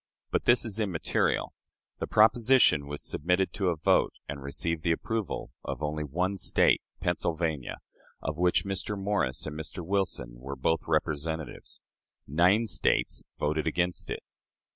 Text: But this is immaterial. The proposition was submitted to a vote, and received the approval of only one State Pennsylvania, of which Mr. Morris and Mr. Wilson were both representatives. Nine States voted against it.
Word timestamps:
But 0.31 0.45
this 0.45 0.65
is 0.65 0.79
immaterial. 0.79 1.53
The 1.99 2.07
proposition 2.07 2.87
was 2.87 3.03
submitted 3.03 3.53
to 3.53 3.67
a 3.69 3.75
vote, 3.75 4.13
and 4.27 4.41
received 4.41 4.81
the 4.81 4.91
approval 4.91 5.51
of 5.63 5.83
only 5.83 6.03
one 6.03 6.37
State 6.37 6.81
Pennsylvania, 7.01 7.77
of 8.19 8.35
which 8.35 8.65
Mr. 8.65 8.97
Morris 8.97 9.45
and 9.45 9.55
Mr. 9.55 9.85
Wilson 9.85 10.39
were 10.39 10.55
both 10.55 10.87
representatives. 10.87 11.81
Nine 12.25 12.65
States 12.65 13.21
voted 13.37 13.67
against 13.67 14.09
it. 14.09 14.23